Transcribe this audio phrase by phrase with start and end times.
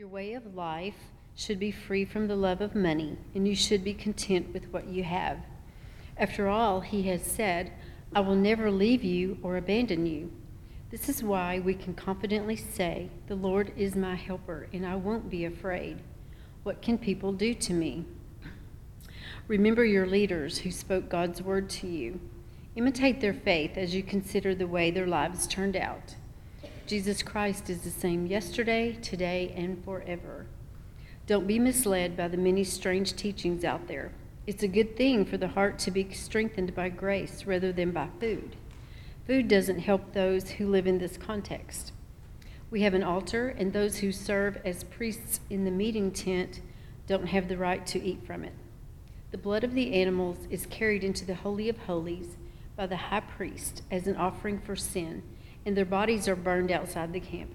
[0.00, 0.94] Your way of life
[1.34, 4.88] should be free from the love of money, and you should be content with what
[4.88, 5.36] you have.
[6.16, 7.70] After all, he has said,
[8.14, 10.32] I will never leave you or abandon you.
[10.90, 15.28] This is why we can confidently say, The Lord is my helper, and I won't
[15.28, 15.98] be afraid.
[16.62, 18.06] What can people do to me?
[19.48, 22.18] Remember your leaders who spoke God's word to you.
[22.74, 26.14] Imitate their faith as you consider the way their lives turned out.
[26.90, 30.46] Jesus Christ is the same yesterday, today, and forever.
[31.24, 34.10] Don't be misled by the many strange teachings out there.
[34.44, 38.08] It's a good thing for the heart to be strengthened by grace rather than by
[38.18, 38.56] food.
[39.24, 41.92] Food doesn't help those who live in this context.
[42.72, 46.60] We have an altar, and those who serve as priests in the meeting tent
[47.06, 48.54] don't have the right to eat from it.
[49.30, 52.36] The blood of the animals is carried into the Holy of Holies
[52.74, 55.22] by the high priest as an offering for sin,
[55.64, 57.50] and their bodies are burned outside the camp.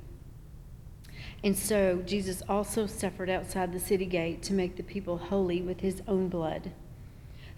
[1.43, 5.81] And so Jesus also suffered outside the city gate to make the people holy with
[5.81, 6.71] his own blood.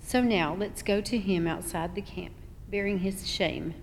[0.02, 2.34] So now let's go to him outside the camp,
[2.70, 3.74] bearing his shame.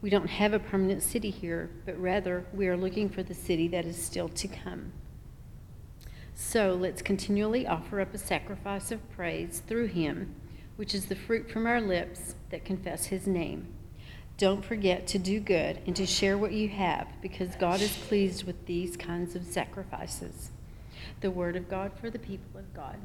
[0.00, 3.66] We don't have a permanent city here, but rather we are looking for the city
[3.68, 4.92] that is still to come.
[6.34, 10.36] So let's continually offer up a sacrifice of praise through him,
[10.76, 13.74] which is the fruit from our lips that confess his name.
[14.38, 18.44] Don't forget to do good and to share what you have, because God is pleased
[18.44, 20.52] with these kinds of sacrifices.
[21.20, 22.96] The word of God for the people of God.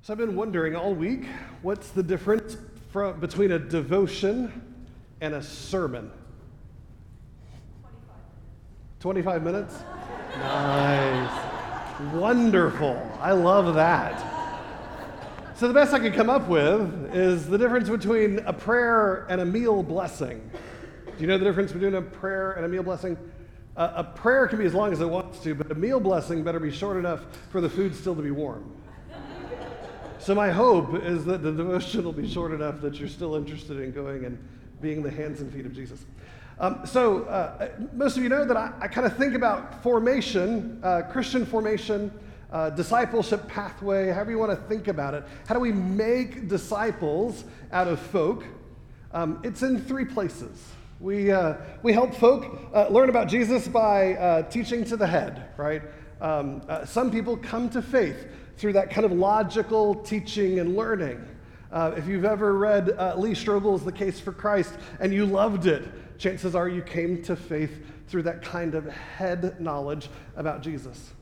[0.00, 1.26] So I've been wondering all week
[1.60, 2.56] what's the difference
[2.90, 4.50] from, between a devotion
[5.20, 6.10] and a sermon?
[9.00, 9.74] 25 minutes?
[10.38, 12.12] Nice.
[12.14, 13.18] Wonderful.
[13.20, 14.31] I love that.
[15.62, 19.40] So, the best I could come up with is the difference between a prayer and
[19.40, 20.50] a meal blessing.
[21.06, 23.16] Do you know the difference between a prayer and a meal blessing?
[23.76, 26.42] Uh, a prayer can be as long as it wants to, but a meal blessing
[26.42, 28.74] better be short enough for the food still to be warm.
[30.18, 33.78] so, my hope is that the devotion will be short enough that you're still interested
[33.78, 34.44] in going and
[34.80, 36.04] being the hands and feet of Jesus.
[36.58, 40.80] Um, so, uh, most of you know that I, I kind of think about formation,
[40.82, 42.10] uh, Christian formation
[42.52, 45.24] uh, discipleship pathway, however you want to think about it.
[45.46, 48.44] How do we make disciples out of folk?
[49.12, 50.62] Um, it's in three places.
[51.00, 55.48] We, uh, we help folk uh, learn about Jesus by uh, teaching to the head,
[55.56, 55.82] right?
[56.20, 61.26] Um, uh, some people come to faith through that kind of logical teaching and learning.
[61.72, 66.18] Uh, if you've ever read Lee Strobel's The Case for Christ and you loved it,
[66.18, 71.12] chances are you came to faith through that kind of head knowledge about Jesus.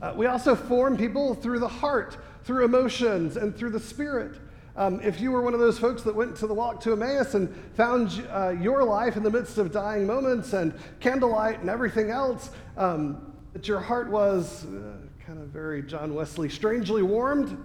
[0.00, 4.38] Uh, we also form people through the heart, through emotions, and through the spirit.
[4.76, 7.34] Um, if you were one of those folks that went to the walk to Emmaus
[7.34, 12.10] and found uh, your life in the midst of dying moments and candlelight and everything
[12.10, 17.58] else, um, that your heart was uh, kind of very John Wesley, strangely warmed,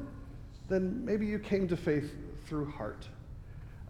[0.69, 2.11] then maybe you came to faith
[2.47, 3.07] through heart.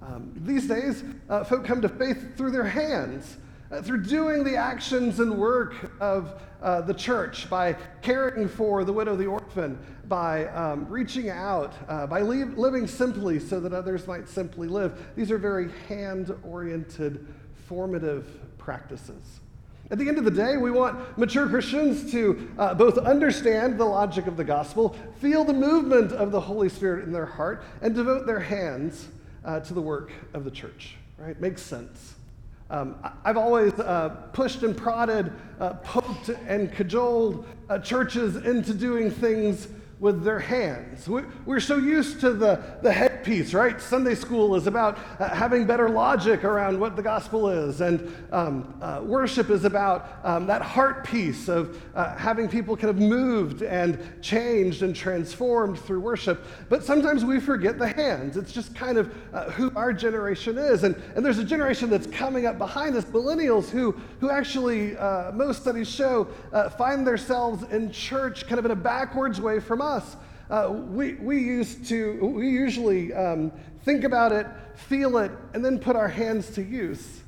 [0.01, 3.37] Um, these days, uh, folk come to faith through their hands
[3.73, 8.94] uh, through doing the actions and work of uh, the church, by caring for the
[8.94, 14.29] widow, the orphan, by um, reaching out, uh, by living simply so that others might
[14.29, 15.13] simply live.
[15.16, 17.28] These are very hand oriented,
[17.67, 19.39] formative practices.
[19.91, 23.85] At the end of the day, we want mature Christians to uh, both understand the
[23.85, 27.94] logic of the gospel, feel the movement of the Holy Spirit in their heart, and
[27.94, 29.07] devote their hands
[29.44, 30.95] uh, to the work of the church.
[31.17, 31.40] Right?
[31.41, 32.16] Makes sense.
[32.73, 39.11] Um, I've always uh, pushed and prodded, uh, poked and cajoled uh, churches into doing
[39.11, 39.67] things
[40.00, 41.07] with their hands.
[41.07, 42.91] We're so used to the, the
[43.23, 43.79] headpiece, right?
[43.79, 48.73] Sunday school is about uh, having better logic around what the gospel is, and um,
[48.81, 53.61] uh, worship is about um, that heart piece of uh, having people kind of moved
[53.61, 56.45] and changed and transformed through worship.
[56.67, 58.35] But sometimes we forget the hands.
[58.35, 60.84] It's just kind of uh, who our generation is.
[60.84, 65.31] And, and there's a generation that's coming up behind us, millennials, who, who actually, uh,
[65.31, 69.81] most studies show, uh, find themselves in church kind of in a backwards way from
[69.81, 70.17] us,
[70.49, 73.51] uh, we, we used to, we usually um,
[73.84, 77.22] think about it, feel it, and then put our hands to use.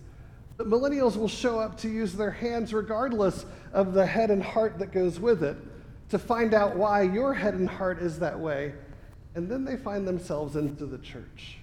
[0.58, 4.80] But millennials will show up to use their hands regardless of the head and heart
[4.80, 5.58] that goes with it
[6.10, 8.74] to find out why your head and heart is that way.
[9.36, 11.58] And then they find themselves into the church.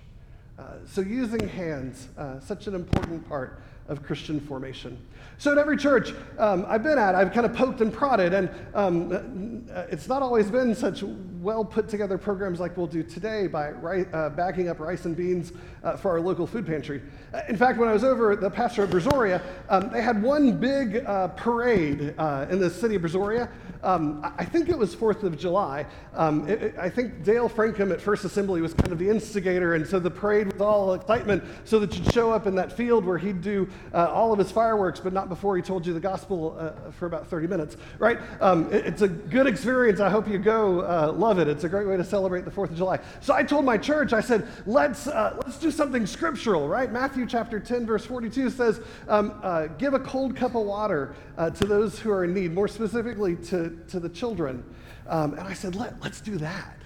[0.59, 4.99] Uh, so, using hands, uh, such an important part of Christian formation.
[5.39, 8.51] So, at every church um, I've been at, I've kind of poked and prodded, and
[8.75, 11.03] um, uh, it's not always been such
[11.43, 15.53] well put together programs like we'll do today by uh, bagging up rice and beans
[15.83, 17.03] uh, for our local food pantry.
[17.35, 20.23] Uh, in fact, when I was over at the pastor of Brazoria, um, they had
[20.23, 23.51] one big uh, parade uh, in the city of Brazoria.
[23.83, 25.87] Um, I think it was 4th of July.
[26.15, 29.75] Um, it, it, I think Dale Frankham at First Assembly was kind of the instigator,
[29.75, 33.05] and so the parade was all excitement so that you'd show up in that field
[33.05, 36.73] where he'd do all of his fireworks, but not before he told you the gospel
[36.93, 38.21] for about 30 minutes, right?
[38.41, 39.99] Um, it, it's a good experience.
[39.99, 41.49] I hope you go uh, it.
[41.49, 42.99] It's a great way to celebrate the 4th of July.
[43.21, 46.91] So I told my church, I said, let's, uh, let's do something scriptural, right?
[46.91, 51.51] Matthew chapter 10, verse 42 says, um, uh, give a cold cup of water uh,
[51.51, 54.65] to those who are in need, more specifically to to, the children.
[55.07, 56.79] Um, and I said, Let, let's do that.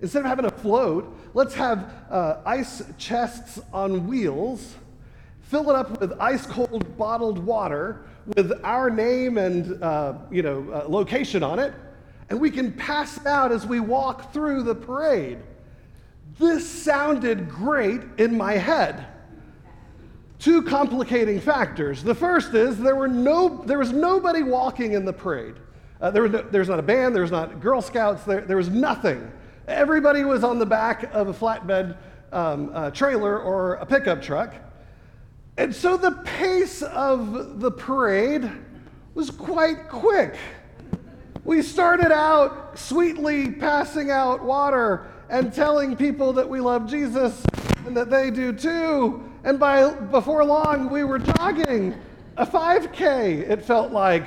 [0.00, 4.74] Instead of having a float, let's have uh, ice chests on wheels,
[5.42, 8.04] fill it up with ice cold bottled water
[8.36, 11.72] with our name and uh, you know, uh, location on it,
[12.28, 15.38] and we can pass out as we walk through the parade.
[16.38, 19.06] This sounded great in my head.
[20.38, 22.02] Two complicating factors.
[22.02, 25.54] The first is there, were no, there was nobody walking in the parade.
[26.00, 28.68] Uh, there was no, there's not a band, there's not Girl Scouts, there, there was
[28.68, 29.30] nothing.
[29.68, 31.96] Everybody was on the back of a flatbed
[32.32, 34.54] um, trailer or a pickup truck.
[35.56, 38.50] And so the pace of the parade
[39.14, 40.36] was quite quick.
[41.44, 47.42] We started out sweetly passing out water and telling people that we love Jesus
[47.84, 49.28] and that they do too.
[49.42, 51.96] And by before long, we were jogging
[52.36, 54.24] a 5K, it felt like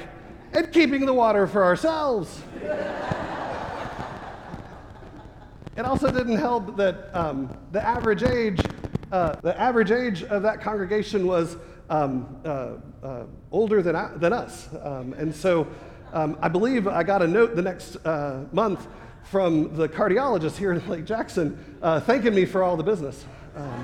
[0.51, 2.41] and keeping the water for ourselves.
[5.77, 8.59] it also didn't help that um, the average age,
[9.11, 11.55] uh, the average age of that congregation was
[11.89, 12.73] um, uh,
[13.03, 14.67] uh, older than, than us.
[14.81, 15.67] Um, and so
[16.15, 18.87] um, I believe I got a note the next uh, month
[19.25, 23.25] from the cardiologist here in Lake Jackson uh, thanking me for all the business.
[23.53, 23.83] Um,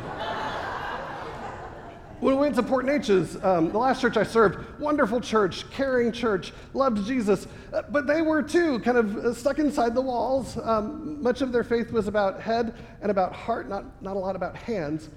[2.21, 6.13] when we went to Port Neches, um, the last church I served, wonderful church, caring
[6.13, 10.57] church, loved Jesus, uh, but they were too kind of uh, stuck inside the walls.
[10.57, 14.37] Um, much of their faith was about head and about heart, not, not a lot
[14.37, 15.09] about hands.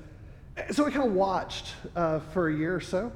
[0.72, 3.12] So we kind of watched uh, for a year or so.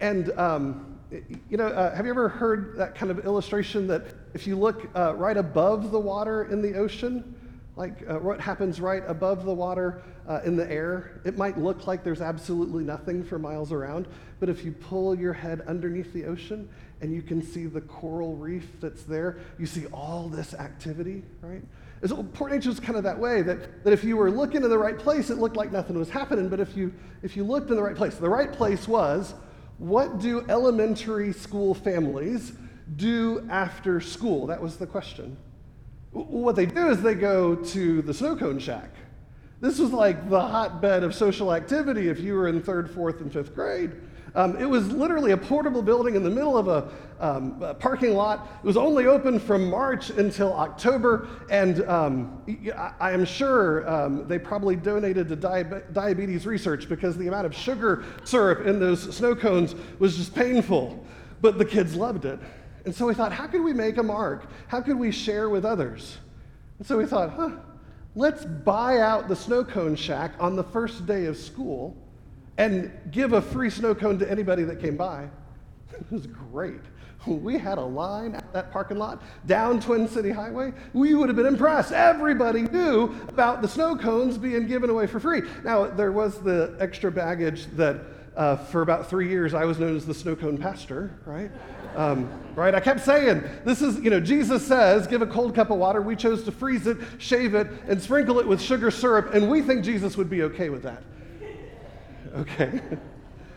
[0.00, 4.46] And, um, you know, uh, have you ever heard that kind of illustration that if
[4.46, 7.34] you look uh, right above the water in the ocean,
[7.76, 11.20] like uh, what happens right above the water uh, in the air.
[11.24, 14.06] It might look like there's absolutely nothing for miles around,
[14.40, 16.68] but if you pull your head underneath the ocean
[17.00, 21.62] and you can see the coral reef that's there, you see all this activity, right?
[22.04, 24.70] So Port Neches is kind of that way that, that if you were looking in
[24.70, 27.70] the right place, it looked like nothing was happening, but if you, if you looked
[27.70, 29.34] in the right place, the right place was
[29.78, 32.52] what do elementary school families
[32.96, 34.46] do after school?
[34.46, 35.36] That was the question.
[36.10, 38.90] What they do is they go to the snow cone shack.
[39.60, 43.32] This was like the hotbed of social activity if you were in third, fourth, and
[43.32, 43.92] fifth grade.
[44.34, 46.90] Um, it was literally a portable building in the middle of a,
[47.20, 48.48] um, a, parking lot.
[48.62, 52.42] It was only open from March until October, and um,
[53.00, 55.36] I, am sure um, they probably donated to
[55.92, 61.04] diabetes research because the amount of sugar syrup in those snow cones was just painful.
[61.40, 62.38] But the kids loved it.
[62.84, 64.46] And so we thought, how could we make a mark?
[64.66, 66.18] How could we share with others?
[66.78, 67.50] And so we thought, huh,
[68.14, 71.96] let's buy out the snow cone shack on the first day of school
[72.58, 75.28] and give a free snow cone to anybody that came by.
[75.98, 76.80] It was great.
[77.26, 80.72] We had a line at that parking lot down Twin City Highway.
[80.92, 81.92] We would have been impressed.
[81.92, 85.42] Everybody knew about the snow cones being given away for free.
[85.64, 88.00] Now, there was the extra baggage that
[88.36, 91.50] uh, for about three years I was known as the snow cone pastor, right?
[91.96, 92.74] Um, right?
[92.74, 96.00] I kept saying, this is, you know, Jesus says, give a cold cup of water.
[96.00, 99.62] We chose to freeze it, shave it, and sprinkle it with sugar syrup, and we
[99.62, 101.02] think Jesus would be okay with that.
[102.38, 102.80] Okay.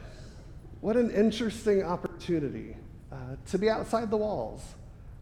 [0.82, 2.76] what an interesting opportunity
[3.12, 3.16] uh,
[3.52, 4.64] to be outside the walls,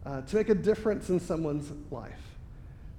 [0.06, 2.30] uh, to make a difference in someone's life.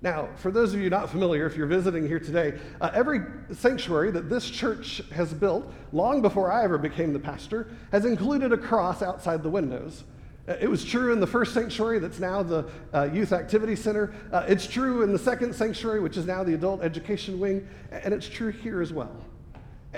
[0.03, 3.21] Now, for those of you not familiar, if you're visiting here today, uh, every
[3.53, 8.53] sanctuary that this church has built, long before I ever became the pastor, has included
[8.53, 10.03] a cross outside the windows.
[10.47, 14.13] Uh, it was true in the first sanctuary, that's now the uh, Youth Activity Center.
[14.31, 18.13] Uh, it's true in the second sanctuary, which is now the Adult Education Wing, and
[18.13, 19.15] it's true here as well.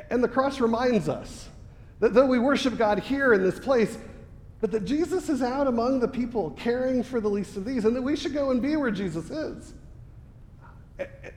[0.09, 1.49] And the cross reminds us
[1.99, 3.97] that though we worship God here in this place,
[4.59, 7.95] but that Jesus is out among the people caring for the least of these, and
[7.95, 9.73] that we should go and be where Jesus is.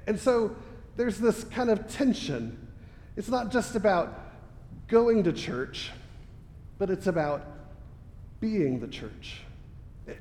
[0.06, 0.54] And so
[0.96, 2.68] there's this kind of tension.
[3.16, 4.20] It's not just about
[4.88, 5.90] going to church,
[6.78, 7.44] but it's about
[8.40, 9.40] being the church.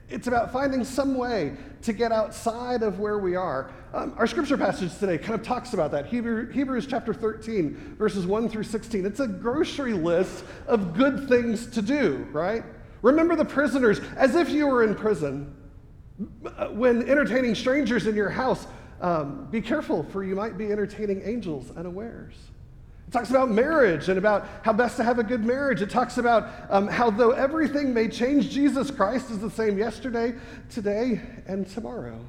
[0.10, 3.72] It's about finding some way to get outside of where we are.
[3.94, 6.08] Um, our scripture passage today kind of talks about that.
[6.08, 9.06] Hebrew, Hebrews chapter 13, verses 1 through 16.
[9.06, 12.64] It's a grocery list of good things to do, right?
[13.04, 15.56] Remember the prisoners as if you were in prison.
[16.72, 18.66] When entertaining strangers in your house,
[19.02, 22.34] um, be careful, for you might be entertaining angels unawares.
[23.16, 25.82] Talks about marriage and about how best to have a good marriage.
[25.82, 30.34] It talks about um, how, though everything may change, Jesus Christ is the same yesterday,
[30.70, 32.20] today, and tomorrow.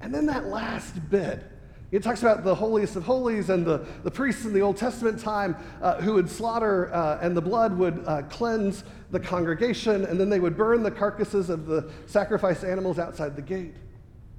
[0.00, 1.44] And then that last bit,
[1.92, 5.20] it talks about the holiest of holies and the, the priests in the Old Testament
[5.20, 8.82] time uh, who would slaughter uh, and the blood would uh, cleanse
[9.12, 13.42] the congregation, and then they would burn the carcasses of the sacrificed animals outside the
[13.42, 13.76] gate.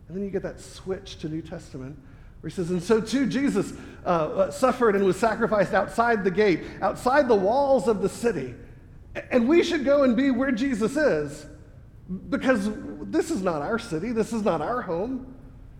[0.09, 1.97] And then you get that switch to New Testament
[2.41, 3.73] where he says, And so too Jesus
[4.05, 8.55] uh, uh, suffered and was sacrificed outside the gate, outside the walls of the city.
[9.31, 11.45] And we should go and be where Jesus is
[12.29, 12.69] because
[13.03, 15.35] this is not our city, this is not our home,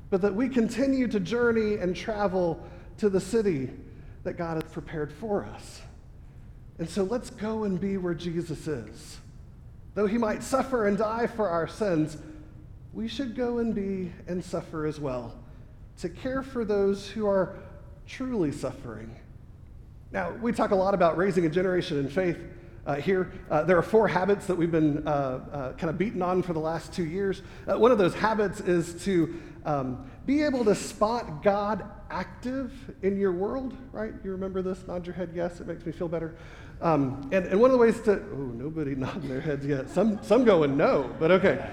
[0.10, 2.64] but that we continue to journey and travel
[2.98, 3.70] to the city
[4.24, 5.82] that God has prepared for us.
[6.78, 9.20] And so let's go and be where Jesus is.
[9.96, 12.18] Though he might suffer and die for our sins,
[12.94, 15.36] we should go and be and suffer as well,
[16.00, 17.58] to care for those who are
[18.08, 19.16] truly suffering.
[20.12, 22.38] Now, we talk a lot about raising a generation in faith
[22.86, 23.32] uh, here.
[23.52, 26.54] Uh, there are four habits that we've been uh, uh kind of beaten on for
[26.54, 27.44] the last two years.
[27.68, 32.72] Uh, one of those habits is to um, be able to spot God active
[33.04, 34.14] in your world, right?
[34.24, 34.88] You remember this?
[34.88, 36.36] Nod your head, yes, it makes me feel better.
[36.82, 39.90] Um, and, and one of the ways to, oh, nobody nodding their heads yet.
[39.90, 41.70] Some, some going no, but okay.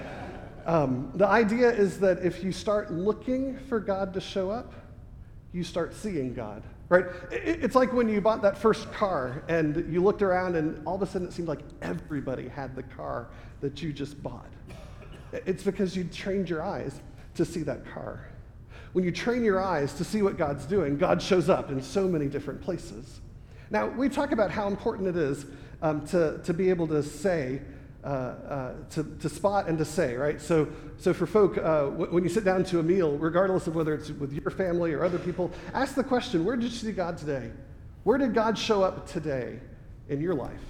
[0.67, 4.73] Um, the idea is that if you start looking for God to show up,
[5.53, 7.05] you start seeing God, right?
[7.31, 11.01] It's like when you bought that first car and you looked around and all of
[11.01, 13.29] a sudden it seemed like everybody had the car
[13.61, 14.51] that you just bought.
[15.31, 16.99] It's because you trained your eyes
[17.35, 18.27] to see that car.
[18.91, 22.09] When you train your eyes to see what God's doing, God shows up in so
[22.09, 23.21] many different places.
[23.69, 25.45] Now, we talk about how important it is
[25.81, 27.61] um, to, to be able to say,
[28.07, 30.41] uh, uh, to, to spot and to say, right?
[30.41, 33.75] So, so for folk, uh, w- when you sit down to a meal, regardless of
[33.75, 36.93] whether it's with your family or other people, ask the question where did you see
[36.93, 37.51] God today?
[38.05, 39.59] Where did God show up today
[40.07, 40.63] in your life?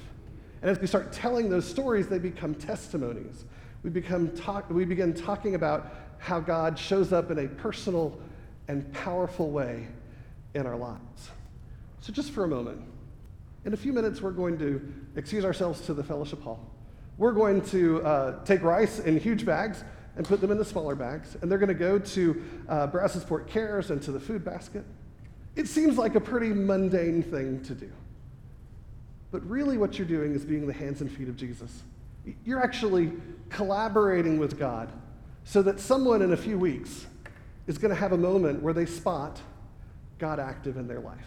[0.63, 3.46] And as we start telling those stories, they become testimonies.
[3.84, 8.20] We, become talk, we begin talking about how God shows up in a personal
[8.67, 9.86] and powerful way
[10.56, 11.29] in our lives.
[12.01, 12.82] So, just for a moment,
[13.63, 14.82] in a few minutes, we're going to
[15.15, 16.67] excuse ourselves to the fellowship hall.
[17.18, 19.84] We're going to uh, take rice in huge bags
[20.16, 23.48] and put them in the smaller bags, and they're going to go to uh, Brazosport
[23.48, 24.84] Cares and to the food basket.
[25.56, 27.92] It seems like a pretty mundane thing to do.
[29.32, 31.84] But really, what you're doing is being the hands and feet of Jesus.
[32.46, 33.14] You're actually
[33.50, 34.92] collaborating with God
[35.44, 37.06] so that someone in a few weeks
[37.68, 39.40] is going to have a moment where they spot
[40.20, 41.26] God active in their life.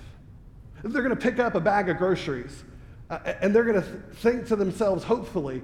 [0.83, 2.65] They're going to pick up a bag of groceries
[3.11, 5.63] uh, and they're going to th- think to themselves, hopefully,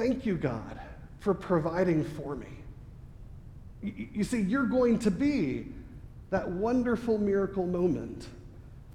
[0.00, 0.80] Thank you, God,
[1.18, 2.46] for providing for me.
[3.82, 5.66] You, see, you're going to be
[6.30, 8.26] that wonderful miracle moment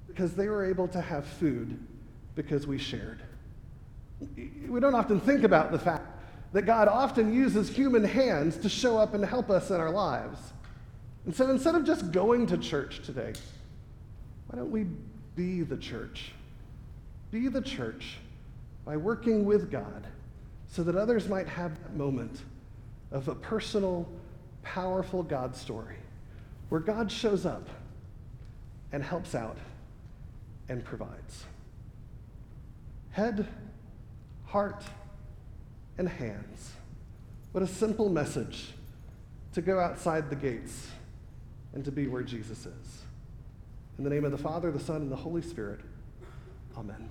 [0.08, 1.78] because they were able to have food
[2.34, 3.22] because we shared.
[4.36, 6.08] We don't often think about the fact
[6.52, 10.40] that God often uses human hands to show up and help us in our lives.
[11.24, 13.32] And so instead of just going to church today,
[14.48, 14.88] why don't we
[15.36, 16.32] be the church?
[17.30, 18.16] Be the church
[18.84, 20.08] by working with God
[20.68, 22.40] so that others might have that moment
[23.10, 24.08] of a personal,
[24.62, 25.96] powerful God story
[26.68, 27.68] where God shows up
[28.92, 29.56] and helps out
[30.68, 31.44] and provides.
[33.10, 33.46] Head,
[34.46, 34.82] heart,
[35.98, 36.72] and hands.
[37.52, 38.72] What a simple message
[39.54, 40.88] to go outside the gates
[41.72, 43.02] and to be where Jesus is.
[43.98, 45.80] In the name of the Father, the Son, and the Holy Spirit,
[46.76, 47.08] amen.